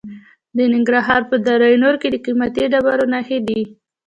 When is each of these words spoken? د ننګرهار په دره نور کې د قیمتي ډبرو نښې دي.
د 0.55 0.57
ننګرهار 0.73 1.21
په 1.29 1.35
دره 1.45 1.67
نور 1.83 1.95
کې 2.01 2.07
د 2.11 2.15
قیمتي 2.25 2.63
ډبرو 2.71 3.05
نښې 3.13 3.37
دي. 3.47 3.61